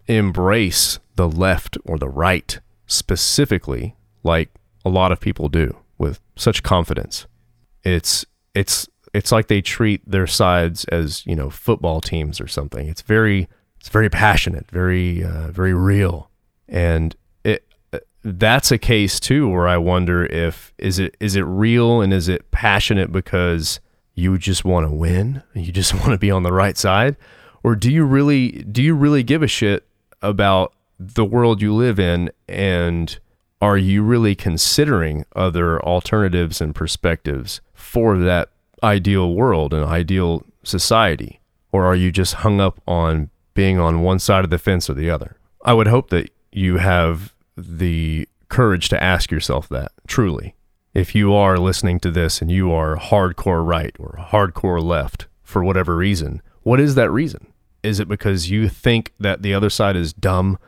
embrace 0.08 1.00
the 1.16 1.28
left 1.28 1.78
or 1.86 1.98
the 1.98 2.10
right 2.10 2.60
specifically, 2.88 3.96
like 4.24 4.50
a 4.84 4.90
lot 4.90 5.12
of 5.12 5.20
people 5.20 5.48
do 5.50 5.78
with 5.98 6.20
such 6.36 6.64
confidence. 6.64 7.28
It's 7.84 8.26
it's 8.54 8.88
it's 9.14 9.32
like 9.32 9.48
they 9.48 9.62
treat 9.62 10.02
their 10.10 10.28
sides 10.28 10.86
as 10.86 11.26
you 11.26 11.36
know 11.36 11.50
football 11.50 12.02
teams 12.02 12.42
or 12.42 12.48
something. 12.48 12.88
It's 12.88 13.02
very 13.02 13.48
it's 13.80 13.90
very 13.90 14.10
passionate, 14.10 14.70
very 14.70 15.24
uh, 15.24 15.52
very 15.52 15.74
real, 15.74 16.30
and 16.68 17.16
it 17.44 17.66
uh, 17.94 18.00
that's 18.24 18.72
a 18.72 18.78
case 18.78 19.20
too 19.20 19.50
where 19.50 19.68
I 19.68 19.78
wonder 19.78 20.26
if 20.26 20.74
is 20.78 21.00
it 21.00 21.16
is 21.20 21.36
it 21.36 21.44
real 21.44 22.02
and 22.02 22.14
is 22.14 22.28
it 22.28 22.52
passionate 22.52 23.12
because 23.12 23.80
you 24.16 24.38
just 24.38 24.64
want 24.64 24.88
to 24.88 24.94
win, 24.94 25.44
you 25.54 25.72
just 25.72 25.94
want 26.00 26.12
to 26.12 26.18
be 26.18 26.32
on 26.32 26.44
the 26.44 26.54
right 26.54 26.78
side, 26.78 27.16
or 27.64 27.76
do 27.76 27.92
you 27.92 28.04
really 28.04 28.64
do 28.64 28.82
you 28.82 28.96
really 28.96 29.24
give 29.24 29.44
a 29.44 29.48
shit 29.48 29.88
about 30.22 30.74
the 31.00 31.26
world 31.26 31.62
you 31.62 31.74
live 31.74 32.00
in 32.00 32.32
and 32.48 33.20
are 33.62 33.78
you 33.78 34.04
really 34.04 34.36
considering 34.36 35.26
other 35.38 35.82
alternatives 35.84 36.60
and 36.60 36.76
perspectives 36.76 37.62
for 37.74 38.18
that 38.18 38.50
ideal 38.84 39.34
world 39.34 39.74
and 39.74 39.86
ideal 39.86 40.46
society? 40.64 41.40
Or 41.72 41.86
are 41.86 41.96
you 41.96 42.12
just 42.12 42.36
hung 42.36 42.60
up 42.60 42.82
on 42.86 43.30
being 43.54 43.80
on 43.80 44.02
one 44.02 44.20
side 44.20 44.44
of 44.44 44.50
the 44.50 44.58
fence 44.58 44.90
or 44.90 44.96
the 44.96 45.10
other? 45.10 45.38
I 45.64 45.74
would 45.74 45.88
hope 45.88 46.10
that 46.10 46.30
you 46.52 46.78
have 46.78 47.34
the 47.56 48.28
courage 48.50 48.90
to 48.90 49.02
ask 49.02 49.32
yourself 49.32 49.70
that 49.70 49.94
truly. 50.08 50.56
If 50.94 51.16
you 51.16 51.34
are 51.34 51.58
listening 51.58 52.00
to 52.02 52.12
this 52.12 52.42
and 52.42 52.52
you 52.52 52.72
are 52.72 52.96
hardcore 52.96 53.66
right 53.66 53.96
or 54.00 54.20
hardcore 54.20 54.82
left 54.84 55.28
for 55.44 55.64
whatever 55.64 55.96
reason, 55.96 56.42
what 56.62 56.80
is 56.80 56.96
that 56.96 57.10
reason? 57.10 57.48
Is 57.82 58.00
it 58.00 58.08
because 58.08 58.50
you 58.50 58.70
think 58.70 59.14
that 59.20 59.42
the 59.42 59.54
other 59.54 59.70
side 59.70 59.96
is 59.96 60.14
dumb 60.14 60.60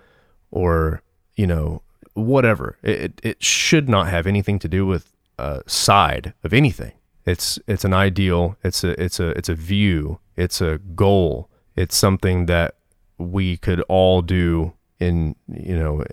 or, 0.52 1.02
you 1.36 1.48
know, 1.48 1.82
whatever. 2.16 2.78
It, 2.82 3.20
it 3.24 3.44
should 3.44 3.88
not 3.88 4.08
have 4.08 4.26
anything 4.26 4.58
to 4.60 4.68
do 4.68 4.86
with 4.86 5.14
a 5.38 5.62
side 5.68 6.34
of 6.44 6.54
anything. 6.54 6.94
It's 7.26 7.60
it's 7.68 7.84
an 7.84 7.94
ideal. 7.94 8.58
It's 8.64 8.84
a 8.84 9.02
it's 9.02 9.20
a 9.20 9.30
it's 9.30 9.50
a 9.50 9.56
view. 9.56 10.20
It's 10.36 10.62
a 10.62 10.78
goal. 10.96 11.50
It's 11.76 11.96
something 11.96 12.46
that 12.46 12.76
we 13.18 13.58
could 13.58 13.82
all 13.82 14.22
do 14.22 14.74
in 15.00 15.36
you 15.48 15.78
know 15.78 16.04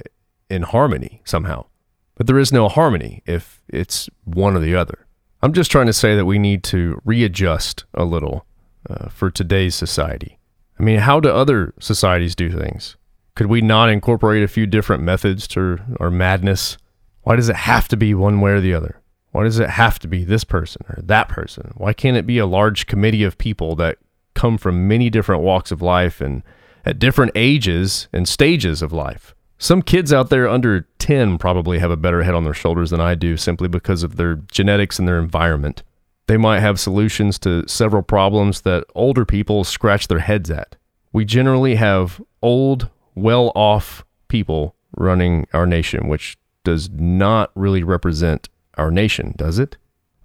in 0.48 0.62
harmony 0.62 1.20
somehow. 1.24 1.66
But 2.14 2.26
there 2.26 2.38
is 2.38 2.52
no 2.52 2.68
harmony 2.68 3.22
if 3.26 3.62
it's 3.68 4.08
one 4.24 4.56
or 4.56 4.60
the 4.60 4.74
other. 4.74 5.06
I'm 5.42 5.52
just 5.52 5.70
trying 5.70 5.86
to 5.86 5.92
say 5.92 6.14
that 6.14 6.24
we 6.24 6.38
need 6.38 6.62
to 6.64 7.00
readjust 7.04 7.84
a 7.94 8.04
little 8.04 8.46
uh, 8.88 9.08
for 9.08 9.30
today's 9.30 9.74
society. 9.74 10.38
I 10.78 10.82
mean, 10.82 11.00
how 11.00 11.20
do 11.20 11.30
other 11.30 11.74
societies 11.80 12.34
do 12.34 12.50
things? 12.50 12.96
Could 13.34 13.46
we 13.46 13.60
not 13.60 13.88
incorporate 13.88 14.42
a 14.42 14.48
few 14.48 14.66
different 14.66 15.02
methods 15.02 15.48
to 15.48 15.78
our 15.98 16.10
madness? 16.10 16.76
Why 17.22 17.36
does 17.36 17.48
it 17.48 17.56
have 17.56 17.88
to 17.88 17.96
be 17.96 18.14
one 18.14 18.40
way 18.40 18.52
or 18.52 18.60
the 18.60 18.74
other? 18.74 19.00
Why 19.30 19.44
does 19.44 19.58
it 19.58 19.70
have 19.70 19.98
to 20.00 20.08
be 20.08 20.24
this 20.24 20.44
person 20.44 20.82
or 20.88 21.00
that 21.02 21.28
person? 21.28 21.72
Why 21.76 21.92
can't 21.92 22.16
it 22.16 22.26
be 22.26 22.38
a 22.38 22.46
large 22.46 22.86
committee 22.86 23.24
of 23.24 23.38
people 23.38 23.74
that 23.76 23.98
come 24.34 24.58
from 24.58 24.86
many 24.86 25.08
different 25.08 25.42
walks 25.42 25.70
of 25.70 25.80
life 25.80 26.20
and 26.20 26.42
at 26.84 26.98
different 26.98 27.32
ages 27.34 28.08
and 28.12 28.28
stages 28.28 28.82
of 28.82 28.92
life? 28.92 29.34
Some 29.62 29.82
kids 29.82 30.12
out 30.12 30.28
there 30.28 30.48
under 30.48 30.88
10 30.98 31.38
probably 31.38 31.78
have 31.78 31.92
a 31.92 31.96
better 31.96 32.24
head 32.24 32.34
on 32.34 32.42
their 32.42 32.52
shoulders 32.52 32.90
than 32.90 33.00
I 33.00 33.14
do 33.14 33.36
simply 33.36 33.68
because 33.68 34.02
of 34.02 34.16
their 34.16 34.34
genetics 34.50 34.98
and 34.98 35.06
their 35.06 35.20
environment. 35.20 35.84
They 36.26 36.36
might 36.36 36.58
have 36.58 36.80
solutions 36.80 37.38
to 37.38 37.68
several 37.68 38.02
problems 38.02 38.62
that 38.62 38.82
older 38.96 39.24
people 39.24 39.62
scratch 39.62 40.08
their 40.08 40.18
heads 40.18 40.50
at. 40.50 40.74
We 41.12 41.24
generally 41.24 41.76
have 41.76 42.20
old, 42.42 42.88
well 43.14 43.52
off 43.54 44.04
people 44.26 44.74
running 44.96 45.46
our 45.52 45.64
nation, 45.64 46.08
which 46.08 46.36
does 46.64 46.90
not 46.90 47.52
really 47.54 47.84
represent 47.84 48.48
our 48.78 48.90
nation, 48.90 49.32
does 49.36 49.60
it? 49.60 49.76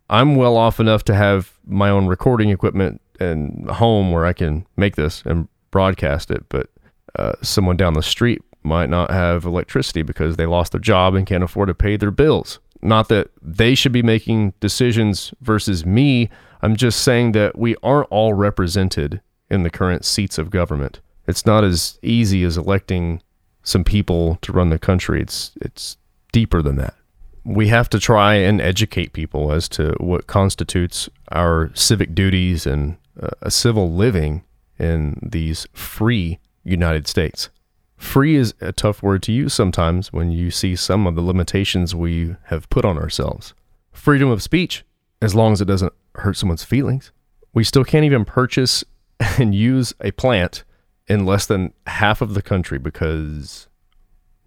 I'm 0.09 0.35
well 0.35 0.57
off 0.57 0.79
enough 0.79 1.03
to 1.03 1.13
have 1.13 1.59
my 1.63 1.91
own 1.91 2.07
recording 2.07 2.49
equipment 2.49 3.01
and 3.19 3.69
home 3.69 4.11
where 4.11 4.25
I 4.25 4.33
can 4.33 4.65
make 4.77 4.95
this 4.95 5.21
and 5.27 5.47
broadcast 5.69 6.31
it, 6.31 6.43
but 6.49 6.71
uh, 7.19 7.33
someone 7.43 7.77
down 7.77 7.93
the 7.93 8.01
street 8.01 8.41
might 8.63 8.89
not 8.89 9.11
have 9.11 9.45
electricity 9.45 10.01
because 10.01 10.35
they 10.35 10.45
lost 10.45 10.71
their 10.71 10.81
job 10.81 11.15
and 11.15 11.25
can't 11.27 11.43
afford 11.43 11.67
to 11.67 11.75
pay 11.75 11.97
their 11.97 12.11
bills. 12.11 12.59
Not 12.81 13.09
that 13.09 13.29
they 13.41 13.75
should 13.75 13.91
be 13.91 14.03
making 14.03 14.53
decisions 14.59 15.33
versus 15.41 15.85
me. 15.85 16.29
I'm 16.61 16.75
just 16.75 17.01
saying 17.01 17.31
that 17.33 17.57
we 17.57 17.75
aren't 17.81 18.11
all 18.11 18.33
represented 18.33 19.21
in 19.49 19.63
the 19.63 19.69
current 19.69 20.05
seats 20.05 20.37
of 20.37 20.49
government 20.49 20.99
it's 21.27 21.45
not 21.45 21.63
as 21.63 21.99
easy 22.01 22.43
as 22.43 22.57
electing 22.57 23.21
some 23.63 23.83
people 23.83 24.37
to 24.41 24.53
run 24.53 24.69
the 24.69 24.79
country. 24.79 25.21
It's 25.21 25.51
it's 25.61 25.97
deeper 26.31 26.61
than 26.61 26.77
that. 26.77 26.95
We 27.43 27.67
have 27.67 27.89
to 27.89 27.99
try 27.99 28.35
and 28.35 28.59
educate 28.59 29.13
people 29.13 29.51
as 29.51 29.69
to 29.69 29.95
what 29.99 30.27
constitutes 30.27 31.09
our 31.31 31.71
civic 31.73 32.15
duties 32.15 32.65
and 32.65 32.97
uh, 33.21 33.29
a 33.41 33.51
civil 33.51 33.91
living 33.93 34.43
in 34.79 35.19
these 35.21 35.67
free 35.73 36.39
United 36.63 37.07
States. 37.07 37.49
Free 37.97 38.35
is 38.35 38.53
a 38.61 38.71
tough 38.71 39.01
word 39.01 39.23
to 39.23 39.31
use 39.31 39.53
sometimes 39.53 40.13
when 40.13 40.31
you 40.31 40.51
see 40.51 40.75
some 40.75 41.07
of 41.07 41.15
the 41.15 41.21
limitations 41.21 41.95
we 41.95 42.35
have 42.45 42.69
put 42.69 42.85
on 42.85 42.97
ourselves. 42.97 43.53
Freedom 43.91 44.29
of 44.29 44.43
speech, 44.43 44.85
as 45.21 45.33
long 45.33 45.53
as 45.53 45.61
it 45.61 45.65
doesn't 45.65 45.93
hurt 46.15 46.37
someone's 46.37 46.63
feelings. 46.63 47.11
We 47.53 47.63
still 47.63 47.83
can't 47.83 48.05
even 48.05 48.23
purchase 48.23 48.83
and 49.19 49.55
use 49.55 49.93
a 49.99 50.11
plant 50.11 50.63
in 51.07 51.25
less 51.25 51.45
than 51.47 51.73
half 51.87 52.21
of 52.21 52.33
the 52.33 52.41
country 52.41 52.77
because 52.77 53.67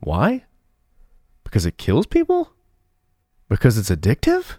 why? 0.00 0.44
Because 1.42 1.66
it 1.66 1.78
kills 1.78 2.06
people? 2.06 2.52
Because 3.48 3.76
it's 3.76 3.90
addictive? 3.90 4.58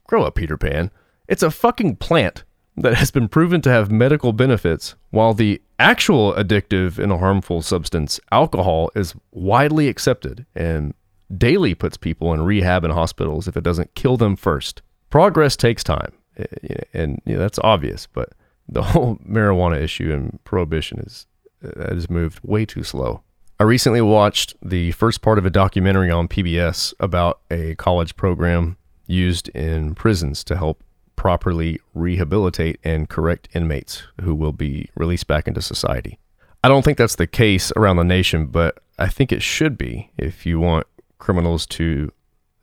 Grow 0.07 0.23
up, 0.23 0.35
Peter 0.35 0.57
Pan. 0.57 0.89
It's 1.27 1.43
a 1.43 1.51
fucking 1.51 1.97
plant 1.97 2.43
that 2.79 2.95
has 2.95 3.11
been 3.11 3.27
proven 3.27 3.61
to 3.61 3.69
have 3.69 3.91
medical 3.91 4.33
benefits, 4.33 4.95
while 5.11 5.33
the 5.33 5.61
actual 5.77 6.33
addictive 6.33 6.97
and 6.97 7.11
harmful 7.11 7.61
substance, 7.61 8.19
alcohol, 8.31 8.89
is 8.95 9.13
widely 9.31 9.87
accepted 9.87 10.45
and 10.55 10.93
daily 11.37 11.75
puts 11.75 11.97
people 11.97 12.33
in 12.33 12.41
rehab 12.41 12.83
and 12.83 12.93
hospitals 12.93 13.47
if 13.47 13.55
it 13.55 13.63
doesn't 13.63 13.93
kill 13.95 14.17
them 14.17 14.35
first. 14.35 14.81
Progress 15.09 15.55
takes 15.55 15.83
time, 15.83 16.11
eh, 16.37 16.45
and 16.93 17.21
you 17.25 17.33
know, 17.33 17.39
that's 17.39 17.59
obvious, 17.59 18.07
but 18.07 18.29
the 18.67 18.83
whole 18.83 19.15
marijuana 19.27 19.79
issue 19.81 20.11
and 20.11 20.39
prohibition 20.43 20.99
is 20.99 21.25
that 21.61 21.91
has 21.91 22.09
moved 22.09 22.39
way 22.43 22.65
too 22.65 22.83
slow. 22.83 23.21
I 23.59 23.63
recently 23.63 24.01
watched 24.01 24.55
the 24.61 24.93
first 24.93 25.21
part 25.21 25.37
of 25.37 25.45
a 25.45 25.49
documentary 25.49 26.09
on 26.09 26.29
PBS 26.29 26.93
about 26.99 27.41
a 27.51 27.75
college 27.75 28.15
program 28.15 28.77
used 29.05 29.49
in 29.49 29.95
prisons 29.95 30.45
to 30.45 30.55
help 30.55 30.81
properly 31.19 31.81
rehabilitate 31.93 32.79
and 32.81 33.09
correct 33.09 33.49
inmates 33.53 34.03
who 34.21 34.33
will 34.33 34.53
be 34.53 34.89
released 34.95 35.27
back 35.27 35.49
into 35.49 35.61
society. 35.61 36.17
I 36.63 36.69
don't 36.69 36.85
think 36.85 36.97
that's 36.97 37.17
the 37.17 37.27
case 37.27 37.73
around 37.75 37.97
the 37.97 38.05
nation, 38.05 38.45
but 38.45 38.79
I 38.97 39.09
think 39.09 39.33
it 39.33 39.43
should 39.43 39.77
be 39.77 40.11
if 40.17 40.45
you 40.45 40.61
want 40.61 40.87
criminals 41.17 41.65
to 41.67 42.13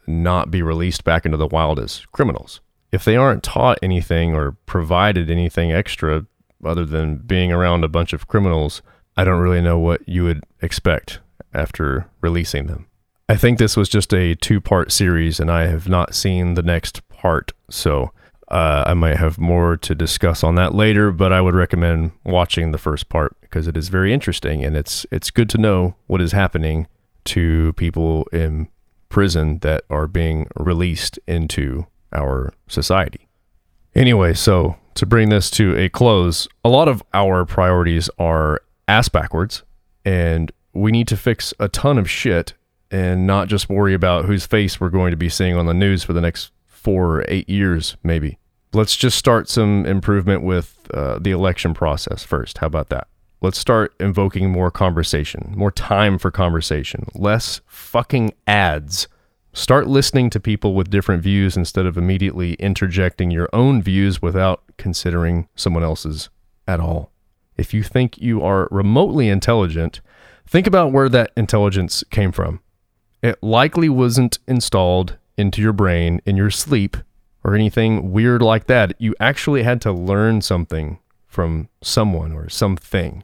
not 0.06 0.50
be 0.50 0.62
released 0.62 1.04
back 1.04 1.26
into 1.26 1.36
the 1.36 1.46
wild 1.46 1.78
as 1.78 2.06
criminals. 2.12 2.60
If 2.92 3.04
they 3.04 3.14
aren't 3.14 3.42
taught 3.42 3.78
anything 3.82 4.34
or 4.34 4.52
provided 4.64 5.30
anything 5.30 5.70
extra 5.70 6.24
other 6.64 6.86
than 6.86 7.16
being 7.16 7.52
around 7.52 7.84
a 7.84 7.88
bunch 7.88 8.14
of 8.14 8.26
criminals, 8.26 8.80
I 9.18 9.24
don't 9.24 9.42
really 9.42 9.60
know 9.60 9.78
what 9.78 10.08
you 10.08 10.24
would 10.24 10.44
expect 10.62 11.20
after 11.52 12.08
releasing 12.22 12.68
them. 12.68 12.86
I 13.28 13.36
think 13.36 13.58
this 13.58 13.76
was 13.76 13.90
just 13.90 14.14
a 14.14 14.34
two 14.34 14.62
part 14.62 14.92
series, 14.92 15.40
and 15.40 15.50
I 15.50 15.66
have 15.66 15.90
not 15.90 16.14
seen 16.14 16.54
the 16.54 16.62
next 16.62 17.06
part. 17.10 17.52
So 17.68 18.12
uh, 18.48 18.84
I 18.86 18.94
might 18.94 19.16
have 19.16 19.38
more 19.38 19.76
to 19.78 19.94
discuss 19.94 20.44
on 20.44 20.54
that 20.54 20.74
later, 20.74 21.10
but 21.10 21.32
I 21.32 21.40
would 21.40 21.54
recommend 21.54 22.12
watching 22.24 22.70
the 22.70 22.78
first 22.78 23.08
part 23.08 23.36
because 23.40 23.66
it 23.66 23.76
is 23.76 23.88
very 23.88 24.12
interesting 24.12 24.64
and 24.64 24.76
it's 24.76 25.04
it's 25.10 25.30
good 25.30 25.50
to 25.50 25.58
know 25.58 25.96
what 26.06 26.20
is 26.20 26.32
happening 26.32 26.86
to 27.24 27.72
people 27.72 28.24
in 28.32 28.68
prison 29.08 29.58
that 29.58 29.84
are 29.90 30.06
being 30.06 30.48
released 30.56 31.18
into 31.26 31.86
our 32.12 32.52
society. 32.68 33.26
Anyway, 33.94 34.32
so 34.34 34.76
to 34.94 35.06
bring 35.06 35.28
this 35.30 35.50
to 35.50 35.76
a 35.76 35.88
close, 35.88 36.46
a 36.64 36.68
lot 36.68 36.86
of 36.86 37.02
our 37.14 37.44
priorities 37.44 38.08
are 38.18 38.60
ass 38.86 39.08
backwards, 39.08 39.64
and 40.04 40.52
we 40.72 40.92
need 40.92 41.08
to 41.08 41.16
fix 41.16 41.52
a 41.58 41.68
ton 41.68 41.98
of 41.98 42.08
shit 42.08 42.54
and 42.90 43.26
not 43.26 43.48
just 43.48 43.68
worry 43.68 43.94
about 43.94 44.26
whose 44.26 44.46
face 44.46 44.80
we're 44.80 44.90
going 44.90 45.10
to 45.10 45.16
be 45.16 45.28
seeing 45.28 45.56
on 45.56 45.66
the 45.66 45.74
news 45.74 46.04
for 46.04 46.12
the 46.12 46.20
next 46.20 46.52
four 46.86 47.16
or 47.16 47.24
eight 47.26 47.48
years, 47.48 47.96
maybe. 48.04 48.38
Let's 48.72 48.94
just 48.94 49.18
start 49.18 49.48
some 49.48 49.84
improvement 49.86 50.44
with 50.44 50.88
uh, 50.94 51.18
the 51.18 51.32
election 51.32 51.74
process 51.74 52.22
first. 52.22 52.58
How 52.58 52.68
about 52.68 52.90
that? 52.90 53.08
Let's 53.40 53.58
start 53.58 53.92
invoking 53.98 54.52
more 54.52 54.70
conversation, 54.70 55.52
more 55.56 55.72
time 55.72 56.16
for 56.16 56.30
conversation, 56.30 57.08
less 57.12 57.60
fucking 57.66 58.34
ads. 58.46 59.08
Start 59.52 59.88
listening 59.88 60.30
to 60.30 60.38
people 60.38 60.74
with 60.74 60.88
different 60.88 61.24
views 61.24 61.56
instead 61.56 61.86
of 61.86 61.98
immediately 61.98 62.52
interjecting 62.54 63.32
your 63.32 63.48
own 63.52 63.82
views 63.82 64.22
without 64.22 64.62
considering 64.78 65.48
someone 65.56 65.82
else's 65.82 66.30
at 66.68 66.78
all. 66.78 67.10
If 67.56 67.74
you 67.74 67.82
think 67.82 68.16
you 68.18 68.44
are 68.44 68.68
remotely 68.70 69.28
intelligent, 69.28 70.00
think 70.46 70.68
about 70.68 70.92
where 70.92 71.08
that 71.08 71.32
intelligence 71.36 72.04
came 72.12 72.30
from. 72.30 72.60
It 73.22 73.42
likely 73.42 73.88
wasn't 73.88 74.38
installed 74.46 75.18
into 75.36 75.60
your 75.60 75.72
brain 75.72 76.20
in 76.24 76.36
your 76.36 76.50
sleep 76.50 76.96
or 77.44 77.54
anything 77.54 78.12
weird 78.12 78.42
like 78.42 78.66
that. 78.66 78.94
You 78.98 79.14
actually 79.20 79.62
had 79.62 79.80
to 79.82 79.92
learn 79.92 80.40
something 80.40 80.98
from 81.26 81.68
someone 81.82 82.32
or 82.32 82.48
something. 82.48 83.22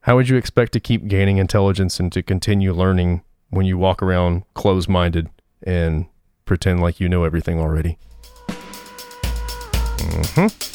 How 0.00 0.16
would 0.16 0.28
you 0.28 0.36
expect 0.36 0.72
to 0.72 0.80
keep 0.80 1.08
gaining 1.08 1.38
intelligence 1.38 1.98
and 1.98 2.12
to 2.12 2.22
continue 2.22 2.72
learning 2.74 3.22
when 3.50 3.64
you 3.64 3.78
walk 3.78 4.02
around 4.02 4.42
closed 4.54 4.88
minded 4.88 5.30
and 5.62 6.06
pretend 6.44 6.80
like 6.80 7.00
you 7.00 7.08
know 7.08 7.24
everything 7.24 7.58
already? 7.58 7.96
Mm-hmm. 9.98 10.74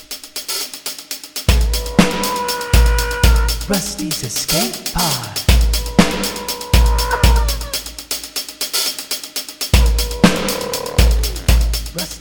Rusty's 3.71 4.23
Escape 4.23 4.93
Pod. 4.95 5.38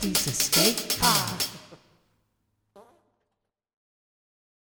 Rusty's 0.00 0.26
Escape 0.28 1.00
Pod. 1.00 1.37